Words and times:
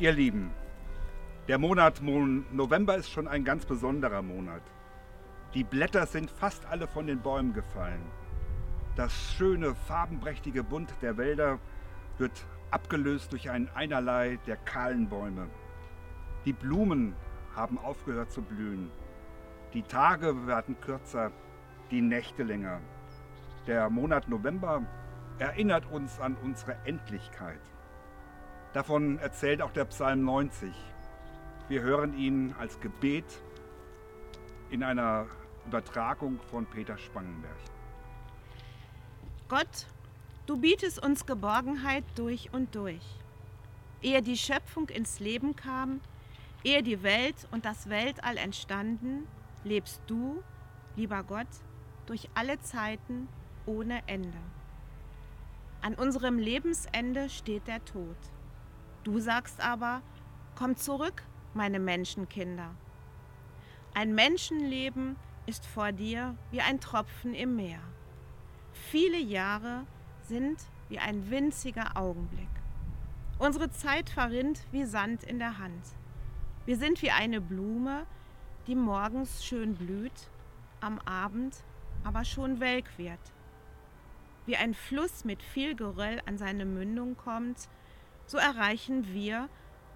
Ihr 0.00 0.12
Lieben, 0.12 0.50
der 1.46 1.58
Monat 1.58 2.00
November 2.00 2.96
ist 2.96 3.10
schon 3.10 3.28
ein 3.28 3.44
ganz 3.44 3.66
besonderer 3.66 4.22
Monat. 4.22 4.62
Die 5.52 5.62
Blätter 5.62 6.06
sind 6.06 6.30
fast 6.30 6.64
alle 6.64 6.86
von 6.86 7.06
den 7.06 7.20
Bäumen 7.20 7.52
gefallen. 7.52 8.00
Das 8.96 9.12
schöne, 9.36 9.74
farbenprächtige 9.74 10.64
Bunt 10.64 10.94
der 11.02 11.18
Wälder 11.18 11.58
wird 12.16 12.46
abgelöst 12.70 13.30
durch 13.32 13.50
ein 13.50 13.68
Einerlei 13.74 14.38
der 14.46 14.56
kahlen 14.56 15.06
Bäume. 15.06 15.48
Die 16.46 16.54
Blumen 16.54 17.14
haben 17.54 17.76
aufgehört 17.76 18.32
zu 18.32 18.40
blühen. 18.40 18.90
Die 19.74 19.82
Tage 19.82 20.46
werden 20.46 20.80
kürzer, 20.80 21.30
die 21.90 22.00
Nächte 22.00 22.42
länger. 22.42 22.80
Der 23.66 23.90
Monat 23.90 24.30
November 24.30 24.82
erinnert 25.38 25.84
uns 25.92 26.18
an 26.20 26.38
unsere 26.42 26.74
Endlichkeit. 26.86 27.60
Davon 28.72 29.18
erzählt 29.18 29.62
auch 29.62 29.72
der 29.72 29.84
Psalm 29.86 30.24
90. 30.24 30.70
Wir 31.68 31.82
hören 31.82 32.16
ihn 32.16 32.54
als 32.56 32.78
Gebet 32.78 33.24
in 34.70 34.84
einer 34.84 35.26
Übertragung 35.66 36.38
von 36.50 36.66
Peter 36.66 36.96
Spangenberg. 36.96 37.56
Gott, 39.48 39.86
du 40.46 40.56
bietest 40.56 41.02
uns 41.04 41.26
Geborgenheit 41.26 42.04
durch 42.14 42.52
und 42.52 42.72
durch. 42.76 43.02
Ehe 44.02 44.22
die 44.22 44.36
Schöpfung 44.36 44.88
ins 44.88 45.18
Leben 45.18 45.56
kam, 45.56 46.00
ehe 46.62 46.84
die 46.84 47.02
Welt 47.02 47.48
und 47.50 47.64
das 47.64 47.88
Weltall 47.88 48.36
entstanden, 48.36 49.26
lebst 49.64 50.00
du, 50.06 50.44
lieber 50.94 51.24
Gott, 51.24 51.48
durch 52.06 52.30
alle 52.34 52.60
Zeiten 52.60 53.28
ohne 53.66 54.02
Ende. 54.06 54.38
An 55.82 55.94
unserem 55.94 56.38
Lebensende 56.38 57.28
steht 57.28 57.66
der 57.66 57.84
Tod. 57.84 58.16
Du 59.04 59.18
sagst 59.18 59.60
aber, 59.60 60.02
komm 60.56 60.76
zurück, 60.76 61.22
meine 61.54 61.78
Menschenkinder. 61.78 62.74
Ein 63.94 64.14
Menschenleben 64.14 65.16
ist 65.46 65.66
vor 65.66 65.92
dir 65.92 66.36
wie 66.50 66.60
ein 66.60 66.80
Tropfen 66.80 67.34
im 67.34 67.56
Meer. 67.56 67.80
Viele 68.72 69.18
Jahre 69.18 69.86
sind 70.22 70.58
wie 70.88 70.98
ein 70.98 71.30
winziger 71.30 71.96
Augenblick. 71.96 72.48
Unsere 73.38 73.70
Zeit 73.70 74.10
verrinnt 74.10 74.66
wie 74.70 74.84
Sand 74.84 75.24
in 75.24 75.38
der 75.38 75.58
Hand. 75.58 75.82
Wir 76.66 76.76
sind 76.76 77.00
wie 77.00 77.10
eine 77.10 77.40
Blume, 77.40 78.06
die 78.66 78.74
morgens 78.74 79.42
schön 79.44 79.74
blüht, 79.74 80.30
am 80.80 80.98
Abend 81.00 81.64
aber 82.04 82.24
schon 82.24 82.60
welk 82.60 82.98
wird. 82.98 83.18
Wie 84.46 84.56
ein 84.56 84.74
Fluss 84.74 85.24
mit 85.24 85.42
viel 85.42 85.74
Geröll 85.74 86.20
an 86.26 86.38
seine 86.38 86.64
Mündung 86.64 87.16
kommt, 87.16 87.68
so 88.30 88.38
erreichen 88.38 89.12
wir 89.12 89.48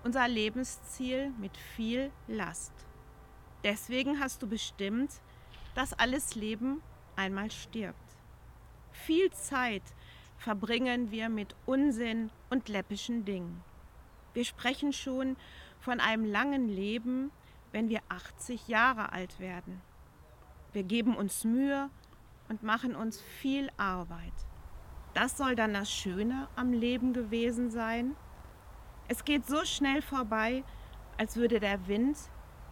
unser 0.02 0.26
Lebensziel 0.26 1.30
mit 1.38 1.56
viel 1.56 2.10
Last. 2.26 2.72
Deswegen 3.62 4.18
hast 4.18 4.42
du 4.42 4.48
bestimmt, 4.48 5.12
dass 5.76 5.92
alles 5.92 6.34
Leben 6.34 6.82
einmal 7.14 7.52
stirbt. 7.52 8.16
Viel 8.90 9.30
Zeit 9.30 9.84
verbringen 10.36 11.12
wir 11.12 11.28
mit 11.28 11.54
Unsinn 11.64 12.32
und 12.50 12.68
läppischen 12.68 13.24
Dingen. 13.24 13.62
Wir 14.32 14.44
sprechen 14.44 14.92
schon 14.92 15.36
von 15.78 16.00
einem 16.00 16.24
langen 16.24 16.68
Leben, 16.68 17.30
wenn 17.70 17.88
wir 17.88 18.00
80 18.08 18.66
Jahre 18.66 19.12
alt 19.12 19.38
werden. 19.38 19.80
Wir 20.72 20.82
geben 20.82 21.16
uns 21.16 21.44
Mühe 21.44 21.88
und 22.48 22.64
machen 22.64 22.96
uns 22.96 23.20
viel 23.20 23.70
Arbeit. 23.76 24.34
Das 25.14 25.36
soll 25.36 25.54
dann 25.54 25.72
das 25.72 25.88
Schöne 25.88 26.48
am 26.56 26.72
Leben 26.72 27.12
gewesen 27.12 27.70
sein? 27.70 28.16
Es 29.06 29.24
geht 29.24 29.46
so 29.46 29.64
schnell 29.64 30.00
vorbei, 30.00 30.64
als 31.18 31.36
würde 31.36 31.60
der 31.60 31.86
Wind 31.88 32.16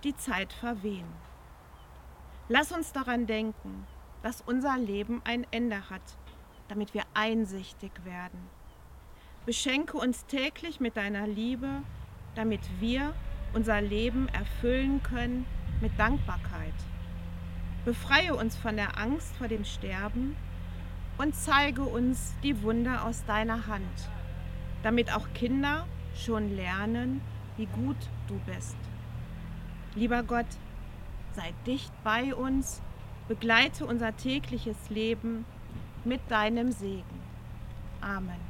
die 0.02 0.16
Zeit 0.16 0.52
verwehen. 0.52 1.06
Lass 2.48 2.72
uns 2.72 2.92
daran 2.92 3.26
denken, 3.26 3.86
dass 4.22 4.40
unser 4.40 4.78
Leben 4.78 5.20
ein 5.24 5.46
Ende 5.50 5.90
hat, 5.90 6.02
damit 6.68 6.94
wir 6.94 7.02
einsichtig 7.12 7.92
werden. 8.04 8.48
Beschenke 9.44 9.98
uns 9.98 10.24
täglich 10.26 10.80
mit 10.80 10.96
deiner 10.96 11.26
Liebe, 11.26 11.82
damit 12.34 12.60
wir 12.80 13.12
unser 13.52 13.80
Leben 13.80 14.28
erfüllen 14.28 15.02
können 15.02 15.44
mit 15.80 15.98
Dankbarkeit. 15.98 16.74
Befreie 17.84 18.34
uns 18.34 18.56
von 18.56 18.76
der 18.76 18.98
Angst 18.98 19.36
vor 19.36 19.48
dem 19.48 19.64
Sterben 19.64 20.36
und 21.18 21.34
zeige 21.34 21.82
uns 21.82 22.34
die 22.42 22.62
Wunder 22.62 23.04
aus 23.04 23.24
deiner 23.26 23.66
Hand, 23.66 24.10
damit 24.82 25.12
auch 25.12 25.26
Kinder 25.34 25.86
schon 26.14 26.54
lernen, 26.54 27.20
wie 27.56 27.66
gut 27.66 27.96
du 28.28 28.38
bist. 28.46 28.76
Lieber 29.94 30.22
Gott, 30.22 30.46
sei 31.32 31.52
dicht 31.66 31.92
bei 32.02 32.34
uns, 32.34 32.80
begleite 33.28 33.86
unser 33.86 34.16
tägliches 34.16 34.90
Leben 34.90 35.44
mit 36.04 36.20
deinem 36.30 36.72
Segen. 36.72 37.22
Amen. 38.00 38.40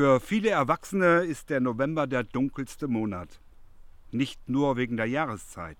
Für 0.00 0.18
viele 0.18 0.48
Erwachsene 0.48 1.24
ist 1.24 1.50
der 1.50 1.60
November 1.60 2.06
der 2.06 2.24
dunkelste 2.24 2.88
Monat. 2.88 3.38
Nicht 4.12 4.48
nur 4.48 4.78
wegen 4.78 4.96
der 4.96 5.04
Jahreszeit. 5.04 5.76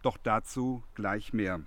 Doch 0.00 0.16
dazu 0.16 0.82
gleich 0.94 1.34
mehr. 1.34 1.60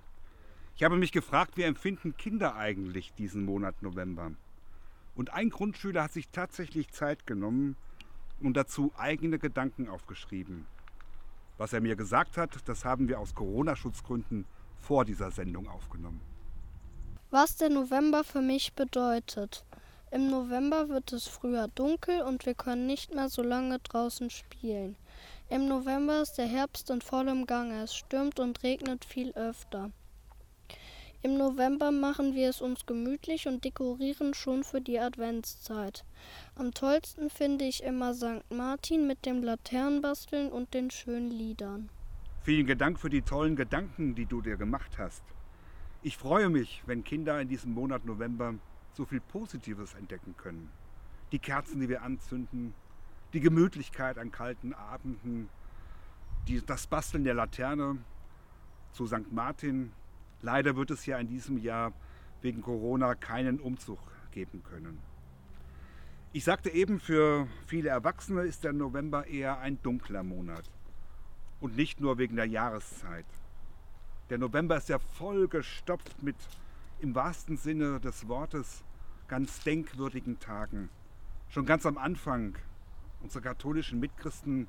Ich 0.74 0.82
habe 0.82 0.96
mich 0.96 1.12
gefragt, 1.12 1.56
wie 1.56 1.62
empfinden 1.62 2.16
Kinder 2.16 2.56
eigentlich 2.56 3.12
diesen 3.12 3.44
Monat 3.44 3.82
November? 3.82 4.32
Und 5.14 5.32
ein 5.32 5.48
Grundschüler 5.48 6.02
hat 6.02 6.12
sich 6.12 6.28
tatsächlich 6.30 6.90
Zeit 6.90 7.24
genommen 7.24 7.76
und 8.40 8.56
dazu 8.56 8.92
eigene 8.96 9.38
Gedanken 9.38 9.88
aufgeschrieben. 9.88 10.66
Was 11.56 11.72
er 11.72 11.80
mir 11.80 11.94
gesagt 11.94 12.36
hat, 12.36 12.68
das 12.68 12.84
haben 12.84 13.06
wir 13.06 13.20
aus 13.20 13.32
Corona-Schutzgründen 13.32 14.44
vor 14.80 15.04
dieser 15.04 15.30
Sendung 15.30 15.68
aufgenommen. 15.68 16.20
Was 17.30 17.54
der 17.54 17.68
November 17.68 18.24
für 18.24 18.42
mich 18.42 18.72
bedeutet. 18.72 19.64
Im 20.14 20.30
November 20.30 20.90
wird 20.90 21.12
es 21.12 21.26
früher 21.26 21.66
dunkel 21.74 22.22
und 22.22 22.46
wir 22.46 22.54
können 22.54 22.86
nicht 22.86 23.12
mehr 23.12 23.28
so 23.28 23.42
lange 23.42 23.80
draußen 23.80 24.30
spielen. 24.30 24.94
Im 25.50 25.66
November 25.66 26.22
ist 26.22 26.34
der 26.34 26.46
Herbst 26.46 26.88
in 26.90 27.00
vollem 27.00 27.46
Gange. 27.46 27.82
Es 27.82 27.96
stürmt 27.96 28.38
und 28.38 28.62
regnet 28.62 29.04
viel 29.04 29.32
öfter. 29.32 29.90
Im 31.22 31.36
November 31.36 31.90
machen 31.90 32.32
wir 32.32 32.48
es 32.48 32.60
uns 32.60 32.86
gemütlich 32.86 33.48
und 33.48 33.64
dekorieren 33.64 34.34
schon 34.34 34.62
für 34.62 34.80
die 34.80 35.00
Adventszeit. 35.00 36.04
Am 36.54 36.72
tollsten 36.72 37.28
finde 37.28 37.64
ich 37.64 37.82
immer 37.82 38.14
St. 38.14 38.48
Martin 38.50 39.08
mit 39.08 39.26
dem 39.26 39.42
Laternenbasteln 39.42 40.52
und 40.52 40.74
den 40.74 40.92
schönen 40.92 41.32
Liedern. 41.32 41.88
Vielen 42.44 42.78
Dank 42.78 43.00
für 43.00 43.10
die 43.10 43.22
tollen 43.22 43.56
Gedanken, 43.56 44.14
die 44.14 44.26
du 44.26 44.42
dir 44.42 44.56
gemacht 44.56 44.96
hast. 44.96 45.24
Ich 46.04 46.16
freue 46.16 46.50
mich, 46.50 46.84
wenn 46.86 47.02
Kinder 47.02 47.40
in 47.40 47.48
diesem 47.48 47.74
Monat 47.74 48.04
November 48.04 48.54
so 48.94 49.04
viel 49.04 49.20
Positives 49.20 49.94
entdecken 49.94 50.36
können. 50.36 50.70
Die 51.32 51.38
Kerzen, 51.38 51.80
die 51.80 51.88
wir 51.88 52.02
anzünden, 52.02 52.74
die 53.32 53.40
Gemütlichkeit 53.40 54.18
an 54.18 54.30
kalten 54.30 54.72
Abenden, 54.72 55.48
die, 56.46 56.64
das 56.64 56.86
Basteln 56.86 57.24
der 57.24 57.34
Laterne 57.34 57.98
zu 58.92 59.06
St. 59.06 59.32
Martin. 59.32 59.92
Leider 60.42 60.76
wird 60.76 60.90
es 60.90 61.06
ja 61.06 61.18
in 61.18 61.28
diesem 61.28 61.58
Jahr 61.58 61.92
wegen 62.42 62.62
Corona 62.62 63.14
keinen 63.14 63.58
Umzug 63.58 63.98
geben 64.30 64.62
können. 64.62 64.98
Ich 66.32 66.44
sagte 66.44 66.70
eben, 66.70 67.00
für 67.00 67.48
viele 67.66 67.88
Erwachsene 67.88 68.42
ist 68.42 68.64
der 68.64 68.72
November 68.72 69.26
eher 69.26 69.58
ein 69.58 69.80
dunkler 69.82 70.22
Monat. 70.22 70.68
Und 71.60 71.76
nicht 71.76 72.00
nur 72.00 72.18
wegen 72.18 72.36
der 72.36 72.46
Jahreszeit. 72.46 73.26
Der 74.30 74.38
November 74.38 74.76
ist 74.76 74.88
ja 74.88 74.98
voll 74.98 75.48
gestopft 75.48 76.22
mit 76.22 76.36
im 77.00 77.14
wahrsten 77.14 77.56
Sinne 77.56 78.00
des 78.00 78.28
Wortes 78.28 78.84
ganz 79.28 79.60
denkwürdigen 79.60 80.38
Tagen. 80.38 80.90
Schon 81.48 81.66
ganz 81.66 81.86
am 81.86 81.98
Anfang. 81.98 82.56
Unsere 83.22 83.42
katholischen 83.42 84.00
Mitchristen 84.00 84.68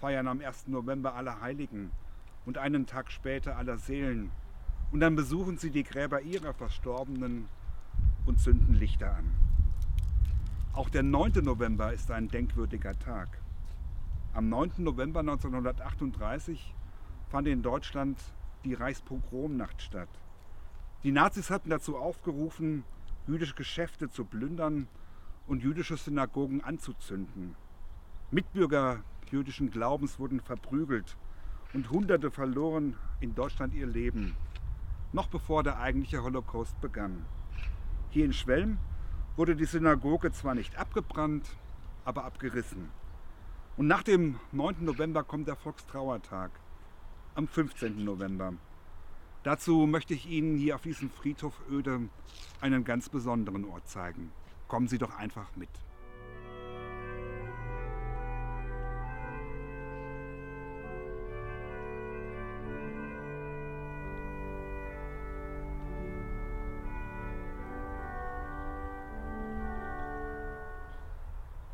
feiern 0.00 0.26
am 0.26 0.40
1. 0.40 0.68
November 0.68 1.14
alle 1.14 1.40
Heiligen 1.40 1.90
und 2.46 2.58
einen 2.58 2.86
Tag 2.86 3.10
später 3.10 3.56
aller 3.56 3.78
Seelen. 3.78 4.30
Und 4.90 5.00
dann 5.00 5.16
besuchen 5.16 5.56
sie 5.56 5.70
die 5.70 5.84
Gräber 5.84 6.20
ihrer 6.20 6.52
Verstorbenen 6.52 7.48
und 8.26 8.40
zünden 8.40 8.74
Lichter 8.74 9.14
an. 9.14 9.30
Auch 10.74 10.88
der 10.88 11.02
9. 11.02 11.32
November 11.42 11.92
ist 11.92 12.10
ein 12.10 12.28
denkwürdiger 12.28 12.98
Tag. 12.98 13.38
Am 14.34 14.48
9. 14.48 14.72
November 14.78 15.20
1938 15.20 16.74
fand 17.28 17.46
in 17.46 17.62
Deutschland 17.62 18.18
die 18.64 18.74
Reichspogromnacht 18.74 19.82
statt. 19.82 20.08
Die 21.04 21.10
Nazis 21.10 21.50
hatten 21.50 21.70
dazu 21.70 21.96
aufgerufen, 21.96 22.84
jüdische 23.26 23.56
Geschäfte 23.56 24.08
zu 24.08 24.24
plündern 24.24 24.86
und 25.48 25.60
jüdische 25.60 25.96
Synagogen 25.96 26.62
anzuzünden. 26.62 27.56
Mitbürger 28.30 29.02
jüdischen 29.28 29.72
Glaubens 29.72 30.20
wurden 30.20 30.40
verprügelt 30.40 31.16
und 31.74 31.90
Hunderte 31.90 32.30
verloren 32.30 32.96
in 33.18 33.34
Deutschland 33.34 33.74
ihr 33.74 33.88
Leben, 33.88 34.36
noch 35.12 35.26
bevor 35.26 35.64
der 35.64 35.80
eigentliche 35.80 36.22
Holocaust 36.22 36.80
begann. 36.80 37.24
Hier 38.10 38.24
in 38.24 38.32
Schwelm 38.32 38.78
wurde 39.34 39.56
die 39.56 39.64
Synagoge 39.64 40.30
zwar 40.30 40.54
nicht 40.54 40.78
abgebrannt, 40.78 41.56
aber 42.04 42.24
abgerissen. 42.24 42.90
Und 43.76 43.88
nach 43.88 44.04
dem 44.04 44.38
9. 44.52 44.84
November 44.84 45.24
kommt 45.24 45.48
der 45.48 45.56
Volkstrauertag 45.56 46.52
am 47.34 47.48
15. 47.48 48.04
November. 48.04 48.52
Dazu 49.44 49.88
möchte 49.88 50.14
ich 50.14 50.30
Ihnen 50.30 50.56
hier 50.56 50.76
auf 50.76 50.82
diesem 50.82 51.10
Friedhof 51.10 51.54
Öde 51.68 52.08
einen 52.60 52.84
ganz 52.84 53.08
besonderen 53.08 53.64
Ort 53.64 53.88
zeigen. 53.88 54.30
Kommen 54.68 54.86
Sie 54.86 54.98
doch 54.98 55.18
einfach 55.18 55.48
mit. 55.56 55.68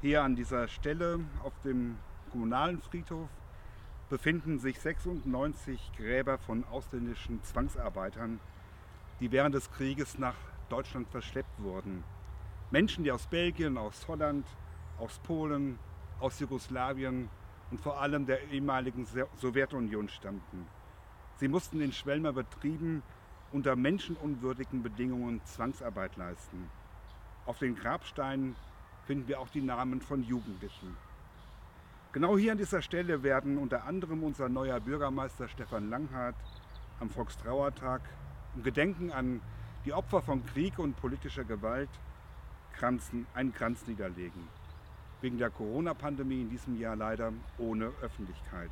Hier 0.00 0.22
an 0.22 0.36
dieser 0.36 0.68
Stelle 0.68 1.20
auf 1.42 1.52
dem 1.64 1.96
kommunalen 2.30 2.80
Friedhof 2.80 3.28
befinden 4.08 4.58
sich 4.58 4.80
96 4.80 5.92
Gräber 5.96 6.38
von 6.38 6.64
ausländischen 6.64 7.42
Zwangsarbeitern, 7.44 8.40
die 9.20 9.30
während 9.32 9.54
des 9.54 9.70
Krieges 9.70 10.18
nach 10.18 10.36
Deutschland 10.68 11.08
verschleppt 11.08 11.62
wurden. 11.62 12.04
Menschen, 12.70 13.04
die 13.04 13.12
aus 13.12 13.26
Belgien, 13.26 13.76
aus 13.76 14.06
Holland, 14.08 14.46
aus 14.98 15.18
Polen, 15.20 15.78
aus 16.20 16.38
Jugoslawien 16.40 17.28
und 17.70 17.80
vor 17.80 18.00
allem 18.00 18.26
der 18.26 18.42
ehemaligen 18.50 19.06
Sowjetunion 19.36 20.08
stammten. 20.08 20.66
Sie 21.36 21.48
mussten 21.48 21.80
in 21.80 21.92
Schwelmer 21.92 22.32
Betrieben 22.32 23.02
unter 23.52 23.76
menschenunwürdigen 23.76 24.82
Bedingungen 24.82 25.40
Zwangsarbeit 25.44 26.16
leisten. 26.16 26.68
Auf 27.46 27.58
den 27.58 27.76
Grabsteinen 27.76 28.56
finden 29.06 29.28
wir 29.28 29.40
auch 29.40 29.48
die 29.48 29.62
Namen 29.62 30.00
von 30.00 30.22
Jugendlichen. 30.22 30.96
Genau 32.10 32.38
hier 32.38 32.52
an 32.52 32.58
dieser 32.58 32.80
Stelle 32.80 33.22
werden 33.22 33.58
unter 33.58 33.84
anderem 33.84 34.22
unser 34.22 34.48
neuer 34.48 34.80
Bürgermeister 34.80 35.46
Stefan 35.46 35.90
Langhardt 35.90 36.36
am 37.00 37.10
Volkstrauertag 37.10 38.00
im 38.56 38.62
Gedenken 38.62 39.12
an 39.12 39.42
die 39.84 39.92
Opfer 39.92 40.22
von 40.22 40.44
Krieg 40.46 40.78
und 40.78 40.96
politischer 40.96 41.44
Gewalt 41.44 41.90
Kranzen, 42.72 43.26
einen 43.34 43.52
Kranz 43.52 43.86
niederlegen. 43.86 44.48
Wegen 45.20 45.36
der 45.36 45.50
Corona-Pandemie 45.50 46.40
in 46.40 46.48
diesem 46.48 46.80
Jahr 46.80 46.96
leider 46.96 47.30
ohne 47.58 47.92
Öffentlichkeit. 48.00 48.70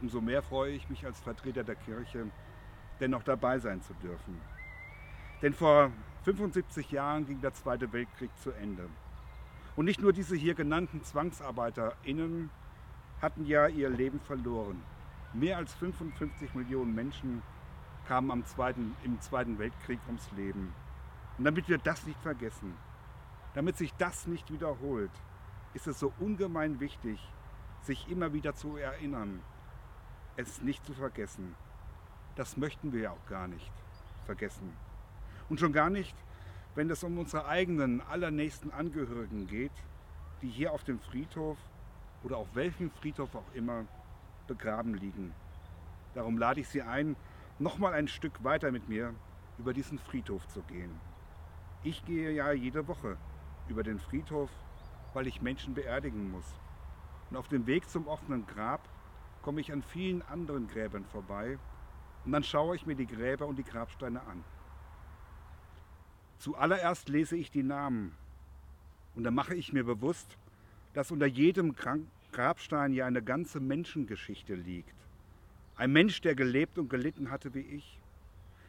Umso 0.00 0.20
mehr 0.20 0.42
freue 0.42 0.72
ich 0.72 0.90
mich 0.90 1.06
als 1.06 1.20
Vertreter 1.20 1.62
der 1.62 1.76
Kirche, 1.76 2.26
dennoch 2.98 3.22
dabei 3.22 3.60
sein 3.60 3.80
zu 3.80 3.94
dürfen. 4.02 4.40
Denn 5.40 5.54
vor 5.54 5.92
75 6.24 6.90
Jahren 6.90 7.26
ging 7.28 7.40
der 7.40 7.54
Zweite 7.54 7.92
Weltkrieg 7.92 8.30
zu 8.42 8.50
Ende. 8.50 8.88
Und 9.76 9.84
nicht 9.84 10.00
nur 10.00 10.12
diese 10.12 10.36
hier 10.36 10.54
genannten 10.54 11.02
ZwangsarbeiterInnen 11.02 12.50
hatten 13.22 13.46
ja 13.46 13.66
ihr 13.68 13.88
Leben 13.88 14.20
verloren. 14.20 14.82
Mehr 15.32 15.58
als 15.58 15.72
55 15.74 16.54
Millionen 16.54 16.94
Menschen 16.94 17.42
kamen 18.06 18.30
am 18.30 18.44
zweiten, 18.44 18.96
im 19.04 19.20
Zweiten 19.20 19.58
Weltkrieg 19.58 20.00
ums 20.06 20.30
Leben. 20.32 20.74
Und 21.38 21.44
damit 21.44 21.68
wir 21.68 21.78
das 21.78 22.06
nicht 22.06 22.20
vergessen, 22.20 22.74
damit 23.54 23.76
sich 23.76 23.94
das 23.94 24.26
nicht 24.26 24.52
wiederholt, 24.52 25.10
ist 25.74 25.86
es 25.86 26.00
so 26.00 26.12
ungemein 26.18 26.80
wichtig, 26.80 27.20
sich 27.82 28.10
immer 28.10 28.32
wieder 28.32 28.54
zu 28.54 28.76
erinnern, 28.76 29.40
es 30.36 30.60
nicht 30.60 30.84
zu 30.84 30.92
vergessen. 30.94 31.54
Das 32.34 32.56
möchten 32.56 32.92
wir 32.92 33.00
ja 33.00 33.10
auch 33.12 33.26
gar 33.26 33.48
nicht 33.48 33.72
vergessen. 34.26 34.72
Und 35.48 35.60
schon 35.60 35.72
gar 35.72 35.90
nicht, 35.90 36.16
wenn 36.74 36.90
es 36.90 37.02
um 37.02 37.18
unsere 37.18 37.46
eigenen 37.46 38.00
allernächsten 38.00 38.72
Angehörigen 38.72 39.46
geht, 39.46 39.72
die 40.42 40.48
hier 40.48 40.72
auf 40.72 40.84
dem 40.84 41.00
Friedhof 41.00 41.58
oder 42.22 42.36
auf 42.36 42.54
welchem 42.54 42.90
Friedhof 42.90 43.34
auch 43.34 43.54
immer 43.54 43.86
begraben 44.46 44.94
liegen. 44.94 45.34
Darum 46.14 46.38
lade 46.38 46.60
ich 46.60 46.68
Sie 46.68 46.82
ein, 46.82 47.16
nochmal 47.58 47.92
ein 47.92 48.08
Stück 48.08 48.42
weiter 48.42 48.72
mit 48.72 48.88
mir 48.88 49.14
über 49.58 49.72
diesen 49.72 49.98
Friedhof 49.98 50.46
zu 50.48 50.62
gehen. 50.62 50.98
Ich 51.82 52.04
gehe 52.04 52.30
ja 52.30 52.52
jede 52.52 52.86
Woche 52.88 53.16
über 53.68 53.82
den 53.82 53.98
Friedhof, 53.98 54.50
weil 55.14 55.26
ich 55.26 55.42
Menschen 55.42 55.74
beerdigen 55.74 56.30
muss. 56.30 56.46
Und 57.30 57.36
auf 57.36 57.48
dem 57.48 57.66
Weg 57.66 57.88
zum 57.88 58.06
offenen 58.06 58.46
Grab 58.46 58.80
komme 59.42 59.60
ich 59.60 59.72
an 59.72 59.82
vielen 59.82 60.22
anderen 60.22 60.68
Gräbern 60.68 61.04
vorbei 61.04 61.58
und 62.24 62.32
dann 62.32 62.44
schaue 62.44 62.76
ich 62.76 62.86
mir 62.86 62.96
die 62.96 63.06
Gräber 63.06 63.46
und 63.46 63.56
die 63.56 63.64
Grabsteine 63.64 64.20
an. 64.22 64.44
Zuallererst 66.40 67.10
lese 67.10 67.36
ich 67.36 67.50
die 67.50 67.62
Namen 67.62 68.12
und 69.14 69.24
dann 69.24 69.34
mache 69.34 69.54
ich 69.54 69.74
mir 69.74 69.84
bewusst, 69.84 70.38
dass 70.94 71.10
unter 71.10 71.26
jedem 71.26 71.76
Grabstein 72.32 72.94
ja 72.94 73.04
eine 73.04 73.22
ganze 73.22 73.60
Menschengeschichte 73.60 74.54
liegt. 74.54 74.94
Ein 75.76 75.92
Mensch, 75.92 76.22
der 76.22 76.34
gelebt 76.34 76.78
und 76.78 76.88
gelitten 76.88 77.30
hatte 77.30 77.52
wie 77.52 77.60
ich, 77.60 77.98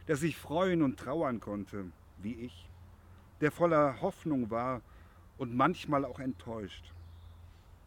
der 0.06 0.16
sich 0.16 0.36
freuen 0.36 0.82
und 0.82 0.98
trauern 0.98 1.40
konnte 1.40 1.86
wie 2.18 2.34
ich, 2.34 2.68
der 3.40 3.50
voller 3.50 4.02
Hoffnung 4.02 4.50
war 4.50 4.82
und 5.38 5.56
manchmal 5.56 6.04
auch 6.04 6.20
enttäuscht. 6.20 6.92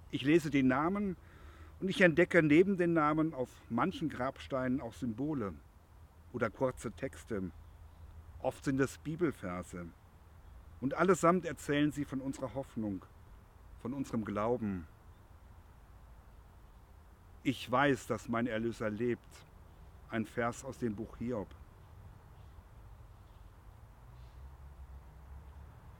Ich 0.09 0.23
lese 0.23 0.49
die 0.49 0.63
Namen 0.63 1.15
und 1.79 1.89
ich 1.89 2.01
entdecke 2.01 2.41
neben 2.41 2.77
den 2.77 2.93
Namen 2.93 3.35
auf 3.35 3.49
manchen 3.69 4.09
Grabsteinen 4.09 4.81
auch 4.81 4.93
Symbole 4.93 5.53
oder 6.33 6.49
kurze 6.49 6.91
Texte. 6.91 7.51
Oft 8.45 8.63
sind 8.63 8.79
es 8.79 8.99
Bibelverse. 8.99 9.87
Und 10.79 10.93
allesamt 10.93 11.45
erzählen 11.45 11.91
sie 11.91 12.05
von 12.05 12.21
unserer 12.21 12.53
Hoffnung, 12.53 13.03
von 13.81 13.91
unserem 13.91 14.23
Glauben. 14.23 14.85
Ich 17.41 17.71
weiß, 17.71 18.05
dass 18.05 18.29
mein 18.29 18.45
Erlöser 18.45 18.91
lebt. 18.91 19.27
Ein 20.11 20.27
Vers 20.27 20.63
aus 20.63 20.77
dem 20.77 20.95
Buch 20.95 21.17
Hiob. 21.17 21.47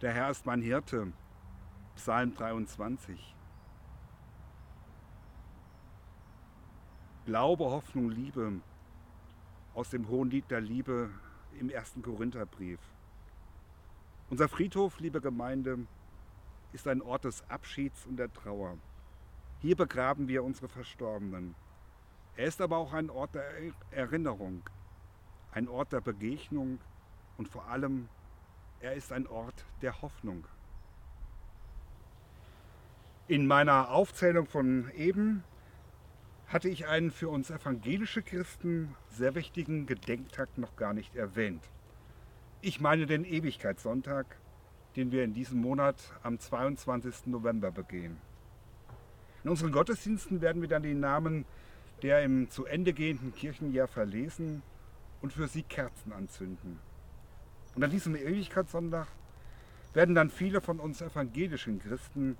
Der 0.02 0.14
Herr 0.14 0.30
ist 0.30 0.46
mein 0.46 0.62
Hirte. 0.62 1.12
Psalm 1.96 2.36
23. 2.36 3.36
Glaube, 7.26 7.66
Hoffnung, 7.66 8.12
Liebe 8.12 8.62
aus 9.74 9.90
dem 9.90 10.08
Hohen 10.10 10.30
Lied 10.30 10.52
der 10.52 10.62
Liebe 10.62 11.10
im 11.60 11.70
ersten 11.70 12.02
Korintherbrief. 12.02 12.80
Unser 14.30 14.50
Friedhof, 14.50 15.00
liebe 15.00 15.22
Gemeinde, 15.22 15.80
ist 16.74 16.88
ein 16.88 17.02
Ort 17.02 17.26
des 17.26 17.44
Abschieds 17.50 18.06
und 18.06 18.18
der 18.18 18.32
Trauer. 18.34 18.78
Hier 19.62 19.76
begraben 19.76 20.28
wir 20.28 20.44
unsere 20.44 20.68
Verstorbenen. 20.68 21.56
Er 22.36 22.48
ist 22.48 22.60
aber 22.60 22.78
auch 22.78 22.94
ein 22.94 23.10
Ort 23.10 23.36
der 23.36 23.46
Erinnerung, 23.92 24.62
ein 25.52 25.68
Ort 25.68 25.94
der 25.94 26.02
Begegnung 26.02 26.80
und 27.38 27.48
vor 27.48 27.66
allem, 27.68 28.10
er 28.82 28.94
ist 28.94 29.12
ein 29.12 29.26
Ort 29.28 29.66
der 29.82 30.02
Hoffnung. 30.02 30.46
In 33.28 33.48
meiner 33.48 33.90
Aufzählung 33.92 34.48
von 34.48 34.92
eben 34.96 35.44
hatte 36.48 36.70
ich 36.70 36.88
einen 36.88 37.12
für 37.12 37.30
uns 37.30 37.50
evangelische 37.50 38.22
Christen 38.22 38.96
sehr 39.10 39.36
wichtigen 39.36 39.86
Gedenktag 39.86 40.58
noch 40.58 40.76
gar 40.76 40.94
nicht 40.94 41.16
erwähnt. 41.16 41.64
Ich 42.62 42.80
meine 42.80 43.06
den 43.06 43.26
Ewigkeitssonntag, 43.26 44.26
den 44.96 45.12
wir 45.12 45.24
in 45.24 45.34
diesem 45.34 45.60
Monat 45.60 45.96
am 46.24 46.40
22. 46.40 47.28
November 47.28 47.72
begehen. 47.72 48.18
In 49.44 49.50
unseren 49.50 49.72
Gottesdiensten 49.72 50.42
werden 50.42 50.62
wir 50.62 50.70
dann 50.70 50.84
die 50.84 50.94
Namen 50.94 51.46
der 52.02 52.24
im 52.24 52.50
zu 52.50 52.66
Ende 52.66 52.94
gehenden 52.94 53.34
Kirchenjahr 53.34 53.88
verlesen 53.88 54.62
und 55.22 55.34
für 55.34 55.48
sie 55.48 55.64
Kerzen 55.64 56.12
anzünden. 56.14 56.80
Und 57.74 57.84
an 57.84 57.90
diesem 57.90 58.16
Ewigkeitssonntag 58.16 59.08
werden 59.94 60.14
dann 60.14 60.30
viele 60.30 60.62
von 60.62 60.80
uns 60.80 61.02
evangelischen 61.02 61.80
Christen 61.80 62.38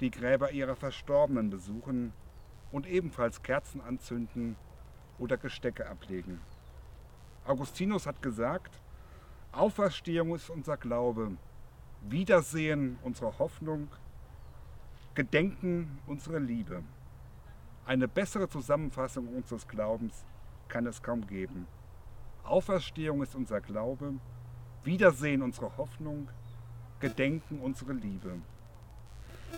die 0.00 0.10
Gräber 0.10 0.52
ihrer 0.52 0.74
Verstorbenen 0.74 1.50
besuchen 1.50 2.12
und 2.74 2.88
ebenfalls 2.88 3.40
Kerzen 3.44 3.80
anzünden 3.80 4.56
oder 5.20 5.36
Gestecke 5.36 5.88
ablegen. 5.88 6.40
Augustinus 7.46 8.04
hat 8.04 8.20
gesagt, 8.20 8.80
Auferstehung 9.52 10.34
ist 10.34 10.50
unser 10.50 10.76
Glaube, 10.76 11.36
Wiedersehen 12.02 12.98
unsere 13.04 13.38
Hoffnung, 13.38 13.86
Gedenken 15.14 16.00
unsere 16.08 16.40
Liebe. 16.40 16.82
Eine 17.86 18.08
bessere 18.08 18.48
Zusammenfassung 18.48 19.28
unseres 19.28 19.68
Glaubens 19.68 20.24
kann 20.66 20.88
es 20.88 21.00
kaum 21.00 21.28
geben. 21.28 21.68
Auferstehung 22.42 23.22
ist 23.22 23.36
unser 23.36 23.60
Glaube, 23.60 24.14
Wiedersehen 24.82 25.42
unsere 25.42 25.76
Hoffnung, 25.76 26.28
Gedenken 26.98 27.60
unsere 27.60 27.92
Liebe. 27.92 28.40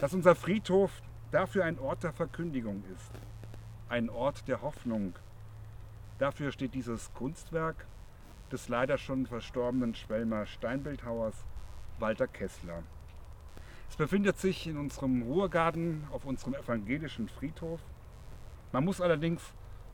Dass 0.03 0.13
unser 0.13 0.35
Friedhof 0.35 0.91
dafür 1.31 1.65
ein 1.65 1.79
Ort 1.79 2.03
der 2.03 2.13
Verkündigung 2.13 2.83
ist, 2.95 3.11
ein 3.89 4.11
Ort 4.11 4.49
der 4.49 4.63
Hoffnung. 4.63 5.15
Dafür 6.19 6.53
steht 6.53 6.75
dieses 6.75 7.13
Kunstwerk 7.15 7.87
des 8.53 8.69
leider 8.69 8.97
schon 8.97 9.27
verstorbenen 9.27 9.95
Schwelmer 9.95 10.47
Steinbildhauers 10.47 11.45
Walter 11.99 12.27
Kessler. 12.27 12.83
Es 13.89 13.97
befindet 13.97 14.39
sich 14.39 14.67
in 14.67 14.77
unserem 14.77 15.23
Ruhrgarten 15.23 16.05
auf 16.11 16.25
unserem 16.25 16.55
evangelischen 16.55 17.29
Friedhof. 17.29 17.81
Man 18.73 18.85
muss 18.85 19.01
allerdings 19.01 19.43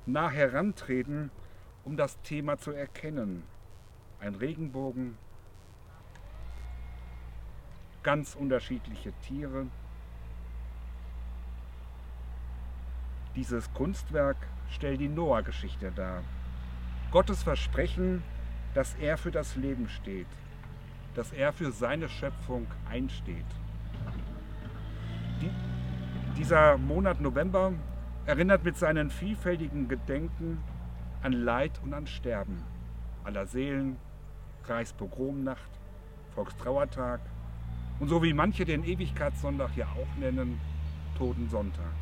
nah 0.06 0.30
herantreten, 0.30 1.30
um 1.84 1.96
das 1.96 2.20
Thema 2.22 2.58
zu 2.58 2.72
erkennen. 2.72 3.42
Ein 4.20 4.34
Regenbogen, 4.34 5.16
ganz 8.02 8.34
unterschiedliche 8.34 9.12
Tiere, 9.22 9.66
Dieses 13.34 13.72
Kunstwerk 13.72 14.36
stellt 14.70 15.00
die 15.00 15.08
Noah-Geschichte 15.08 15.90
dar. 15.90 16.22
Gottes 17.10 17.42
Versprechen, 17.42 18.22
dass 18.74 18.94
er 18.94 19.16
für 19.16 19.30
das 19.30 19.56
Leben 19.56 19.88
steht, 19.88 20.26
dass 21.14 21.32
er 21.32 21.52
für 21.52 21.72
seine 21.72 22.08
Schöpfung 22.08 22.66
einsteht. 22.90 23.44
Die, 25.40 25.50
dieser 26.36 26.76
Monat 26.76 27.20
November 27.20 27.72
erinnert 28.26 28.64
mit 28.64 28.76
seinen 28.76 29.10
vielfältigen 29.10 29.88
Gedenken 29.88 30.62
an 31.22 31.32
Leid 31.32 31.80
und 31.82 31.94
an 31.94 32.06
Sterben 32.06 32.62
aller 33.24 33.46
Seelen, 33.46 33.96
Reichspogromnacht, 34.64 35.70
Volkstrauertag 36.34 37.20
und 38.00 38.08
so 38.08 38.22
wie 38.22 38.32
manche 38.32 38.64
den 38.64 38.84
Ewigkeitssonntag 38.84 39.76
ja 39.76 39.86
auch 39.86 40.18
nennen, 40.18 40.60
Totensonntag. 41.16 42.01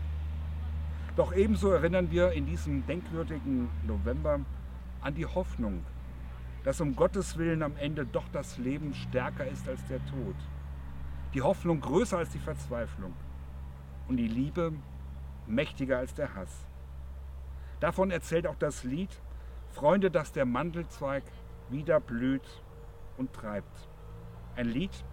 Doch 1.17 1.35
ebenso 1.35 1.71
erinnern 1.71 2.11
wir 2.11 2.33
in 2.33 2.47
diesem 2.47 2.87
denkwürdigen 2.87 3.69
November 3.87 4.40
an 5.00 5.14
die 5.14 5.26
Hoffnung, 5.26 5.85
dass 6.62 6.81
um 6.81 6.95
Gottes 6.95 7.37
Willen 7.37 7.62
am 7.62 7.76
Ende 7.76 8.07
doch 8.07 8.29
das 8.33 8.59
Leben 8.59 8.95
stärker 8.95 9.47
ist 9.47 9.69
als 9.69 9.85
der 9.87 10.05
Tod. 10.07 10.37
Die 11.35 11.43
Hoffnung 11.43 11.81
größer 11.81 12.19
als 12.19 12.31
die 12.31 12.38
Verzweiflung 12.38 13.14
und 14.09 14.17
die 14.17 14.29
Liebe 14.29 14.73
mächtiger 15.47 15.99
als 15.99 16.14
der 16.14 16.35
Hass. 16.35 16.67
Davon 17.81 18.11
erzählt 18.11 18.47
auch 18.47 18.57
das 18.57 18.85
Lied 18.85 19.11
Freunde, 19.71 20.11
dass 20.11 20.33
der 20.33 20.45
Mandelzweig 20.45 21.23
wieder 21.71 22.00
blüht 22.00 22.62
und 23.17 23.33
treibt. 23.33 23.88
Ein 24.57 24.67
Lied, 24.67 25.05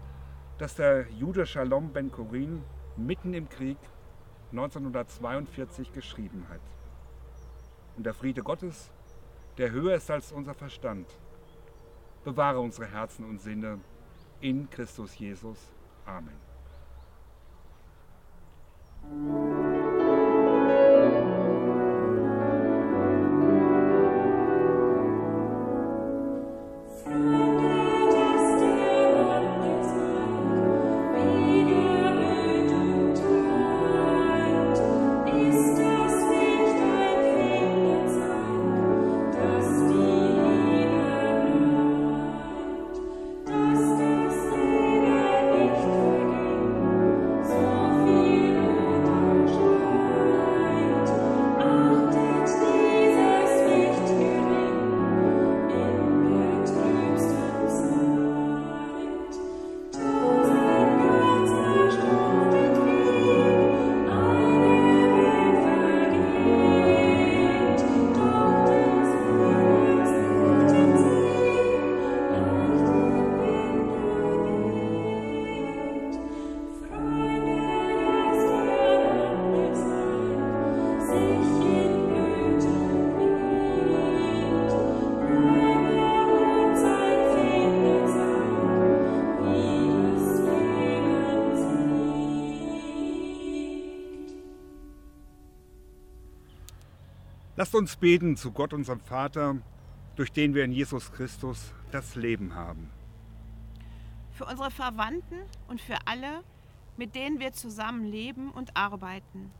das 0.58 0.74
der 0.74 1.08
Jude 1.10 1.46
Shalom 1.46 1.92
Ben 1.92 2.10
Korin 2.10 2.62
mitten 2.96 3.34
im 3.34 3.48
Krieg 3.48 3.78
1942 4.50 5.92
geschrieben 5.92 6.46
hat. 6.48 6.60
Und 7.96 8.04
der 8.04 8.14
Friede 8.14 8.42
Gottes, 8.42 8.90
der 9.58 9.70
höher 9.70 9.96
ist 9.96 10.10
als 10.10 10.32
unser 10.32 10.54
Verstand, 10.54 11.06
bewahre 12.24 12.60
unsere 12.60 12.86
Herzen 12.86 13.24
und 13.24 13.40
Sinne 13.40 13.80
in 14.40 14.68
Christus 14.70 15.18
Jesus. 15.18 15.58
Amen. 16.06 16.48
Lasst 97.68 97.76
uns 97.76 97.96
beten 97.96 98.38
zu 98.38 98.50
Gott, 98.52 98.72
unserem 98.72 99.00
Vater, 99.00 99.56
durch 100.16 100.32
den 100.32 100.54
wir 100.54 100.64
in 100.64 100.72
Jesus 100.72 101.12
Christus 101.12 101.74
das 101.90 102.14
Leben 102.14 102.54
haben. 102.54 102.88
Für 104.30 104.46
unsere 104.46 104.70
Verwandten 104.70 105.36
und 105.68 105.78
für 105.78 105.98
alle, 106.06 106.42
mit 106.96 107.14
denen 107.14 107.40
wir 107.40 107.52
zusammen 107.52 108.06
leben 108.06 108.50
und 108.52 108.74
arbeiten, 108.74 109.50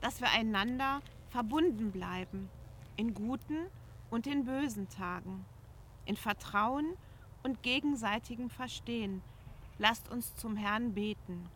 dass 0.00 0.22
wir 0.22 0.30
einander 0.30 1.02
verbunden 1.28 1.90
bleiben, 1.90 2.48
in 2.96 3.12
guten 3.12 3.66
und 4.08 4.26
in 4.26 4.46
bösen 4.46 4.88
Tagen, 4.88 5.44
in 6.06 6.16
Vertrauen 6.16 6.94
und 7.42 7.62
gegenseitigem 7.62 8.48
Verstehen. 8.48 9.20
Lasst 9.76 10.08
uns 10.08 10.34
zum 10.34 10.56
Herrn 10.56 10.94
beten. 10.94 11.46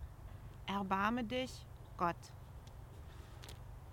Erbarme 0.67 1.25
dich, 1.25 1.65
Gott. 1.97 2.19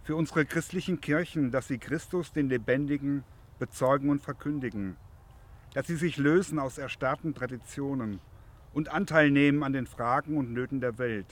Für 0.06 0.16
unsere 0.16 0.46
christlichen 0.46 1.02
Kirchen, 1.02 1.50
dass 1.50 1.68
sie 1.68 1.80
Christus, 1.80 2.32
den 2.32 2.48
Lebendigen, 2.48 3.24
bezeugen 3.58 4.12
und 4.12 4.22
verkündigen, 4.22 4.98
dass 5.74 5.88
sie 5.88 5.96
sich 5.96 6.18
lösen 6.18 6.60
aus 6.60 6.78
erstarrten 6.78 7.34
Traditionen 7.34 8.20
und 8.76 8.90
Anteil 8.90 9.32
nehmen 9.32 9.64
an 9.64 9.74
den 9.74 9.88
Fragen 9.88 10.38
und 10.38 10.54
Nöten 10.54 10.80
der 10.80 11.00
Welt. 11.00 11.26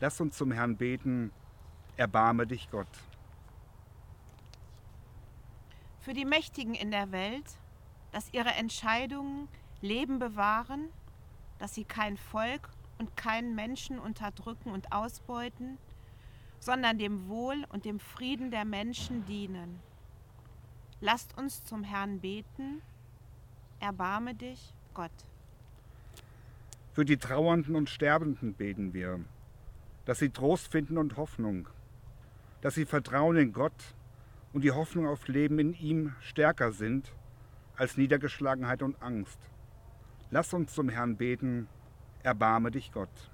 Lass 0.00 0.20
uns 0.20 0.36
zum 0.36 0.50
Herrn 0.50 0.76
beten, 0.76 1.30
erbarme 1.96 2.48
dich 2.48 2.68
Gott. 2.72 2.88
Für 6.00 6.12
die 6.12 6.24
Mächtigen 6.24 6.74
in 6.74 6.90
der 6.90 7.12
Welt, 7.12 7.46
dass 8.10 8.34
ihre 8.34 8.50
Entscheidungen 8.50 9.46
Leben 9.82 10.18
bewahren, 10.18 10.88
dass 11.60 11.76
sie 11.76 11.84
kein 11.84 12.16
Volk 12.16 12.70
und 12.98 13.16
keinen 13.16 13.54
Menschen 13.54 14.00
unterdrücken 14.00 14.72
und 14.72 14.90
ausbeuten, 14.90 15.78
sondern 16.60 16.98
dem 16.98 17.28
Wohl 17.28 17.64
und 17.70 17.84
dem 17.84 17.98
Frieden 17.98 18.50
der 18.50 18.64
Menschen 18.64 19.24
dienen. 19.24 19.80
Lasst 21.00 21.36
uns 21.36 21.64
zum 21.64 21.82
Herrn 21.82 22.20
beten, 22.20 22.82
erbarme 23.80 24.34
dich, 24.34 24.74
Gott. 24.94 25.10
Für 26.92 27.06
die 27.06 27.16
Trauernden 27.16 27.74
und 27.74 27.88
Sterbenden 27.88 28.54
beten 28.54 28.92
wir, 28.92 29.20
dass 30.04 30.18
sie 30.18 30.30
Trost 30.30 30.68
finden 30.68 30.98
und 30.98 31.16
Hoffnung, 31.16 31.68
dass 32.60 32.74
sie 32.74 32.84
Vertrauen 32.84 33.36
in 33.36 33.52
Gott 33.52 33.94
und 34.52 34.62
die 34.62 34.72
Hoffnung 34.72 35.06
auf 35.06 35.28
Leben 35.28 35.58
in 35.58 35.72
ihm 35.72 36.14
stärker 36.20 36.72
sind 36.72 37.12
als 37.76 37.96
Niedergeschlagenheit 37.96 38.82
und 38.82 39.00
Angst. 39.02 39.38
Lass 40.30 40.52
uns 40.52 40.74
zum 40.74 40.90
Herrn 40.90 41.16
beten, 41.16 41.66
erbarme 42.22 42.70
dich 42.70 42.92
Gott. 42.92 43.30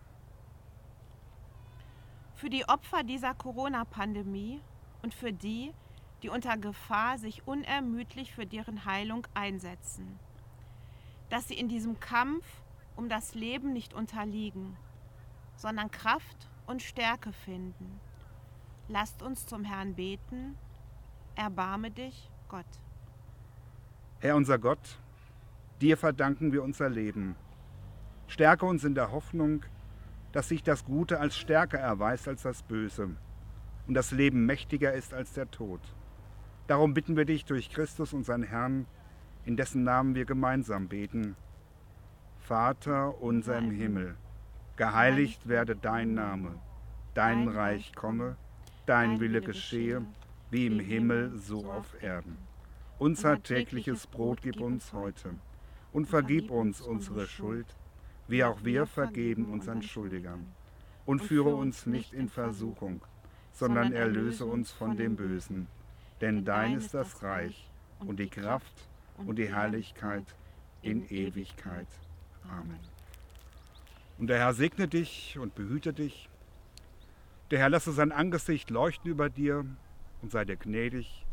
Für 2.37 2.51
die 2.51 2.69
Opfer 2.69 3.03
dieser 3.03 3.33
Corona-Pandemie 3.33 4.61
und 5.03 5.15
für 5.15 5.33
die, 5.33 5.73
die 6.23 6.29
unter 6.29 6.59
Gefahr 6.59 7.17
sich 7.17 7.47
unermüdlich 7.47 8.35
für 8.35 8.45
deren 8.45 8.85
Heilung 8.85 9.27
einsetzen. 9.33 10.19
Dass 11.31 11.49
sie 11.49 11.59
in 11.59 11.69
diesem 11.69 11.99
Kampf 11.99 12.45
um 12.95 13.09
das 13.09 13.35
Leben 13.35 13.73
nicht 13.73 13.95
unterliegen, 13.95 14.77
sondern 15.57 15.91
Kraft 15.91 16.51
und 16.67 16.83
Stärke 16.83 17.33
finden. 17.33 18.01
Lasst 18.89 19.23
uns 19.23 19.47
zum 19.47 19.65
Herrn 19.65 19.95
beten. 19.95 20.59
Erbarme 21.37 21.91
dich, 21.91 22.31
Gott. 22.49 22.67
Herr 24.21 24.37
unser 24.37 24.59
Gott, 24.59 24.99
dir 25.81 25.97
verdanken 25.97 26.53
wir 26.53 26.63
unser 26.63 26.91
Leben. 26.91 27.35
Stärke 28.29 28.67
uns 28.67 28.85
in 28.85 28.95
der 28.95 29.11
Hoffnung, 29.11 29.65
dass 30.37 30.49
sich 30.49 30.63
das 30.63 30.85
Gute 30.85 31.19
als 31.19 31.35
stärker 31.39 31.79
erweist 31.79 32.29
als 32.29 32.43
das 32.43 32.63
Böse 32.63 33.09
und 33.87 33.95
das 33.95 34.11
Leben 34.11 34.45
mächtiger 34.45 34.93
ist 34.93 35.15
als 35.15 35.33
der 35.33 35.51
Tod. 35.51 35.81
Darum 36.67 36.93
bitten 36.93 37.17
wir 37.17 37.25
dich 37.25 37.47
durch 37.47 37.71
Christus, 37.71 38.13
unseren 38.13 38.43
Herrn, 38.43 38.85
in 39.47 39.57
dessen 39.57 39.83
Namen 39.83 40.15
wir 40.15 40.27
gemeinsam 40.27 40.89
beten. 40.89 41.37
Vater 42.39 43.23
unser 43.23 43.57
im 43.57 43.71
Himmel, 43.71 44.15
geheiligt 44.77 45.49
werde 45.49 45.75
dein 45.75 46.13
Name, 46.13 46.57
dein 47.15 47.49
Reich 47.49 47.95
komme, 47.95 48.37
dein 48.85 49.21
Wille 49.21 49.41
geschehe, 49.41 50.05
wie 50.51 50.67
im 50.67 50.81
Himmel 50.81 51.33
so 51.39 51.65
auf 51.65 52.03
Erden. 52.03 52.37
Unser 52.99 53.43
tägliches 53.43 54.07
Brot 54.07 54.43
gib 54.43 54.61
uns 54.61 54.93
heute 54.93 55.31
und 55.95 56.05
vergib 56.05 56.51
uns 56.51 56.83
unsere 56.83 57.27
Schuld, 57.27 57.75
wie 58.29 58.45
auch 58.45 58.65
wir 58.65 58.87
vergeben 58.87 59.47
unseren 59.47 59.83
Schuldigern. 59.83 60.47
Und 61.05 61.23
führe 61.23 61.55
uns 61.55 61.87
nicht 61.87 62.13
in 62.13 62.29
Versuchung, 62.29 63.01
sondern 63.53 63.93
erlöse 63.93 64.45
uns 64.45 64.73
von 64.73 64.97
dem 64.97 65.15
Bösen. 65.15 65.69
Denn 66.21 66.45
dein 66.45 66.77
ist 66.77 66.95
das 66.95 67.23
Reich 67.23 67.69
und 68.01 68.19
die 68.19 68.29
Kraft 68.29 68.89
und 69.19 69.37
die 69.37 69.49
Herrlichkeit 69.49 70.25
in 70.83 71.09
Ewigkeit. 71.09 71.87
Amen. 72.49 72.79
Und 74.19 74.29
der 74.29 74.39
Herr 74.39 74.55
segne 74.55 74.89
dich 74.89 75.39
und 75.39 75.55
behüte 75.55 75.93
dich. 75.93 76.29
Der 77.51 77.61
Herr 77.61 77.69
lasse 77.69 77.93
sein 77.93 78.13
Angesicht 78.13 78.71
leuchten 78.71 79.11
über 79.11 79.29
dir 79.31 79.65
und 80.23 80.33
sei 80.33 80.45
dir 80.45 80.57
gnädig. 80.57 81.25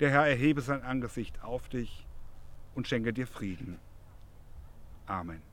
Der 0.00 0.10
Herr 0.10 0.26
erhebe 0.26 0.60
sein 0.60 0.82
Angesicht 0.82 1.42
auf 1.42 1.68
dich 1.68 2.06
und 2.74 2.88
schenke 2.88 3.12
dir 3.12 3.26
Frieden. 3.26 3.78
Amen. 5.06 5.47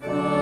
Oh. 0.00 0.41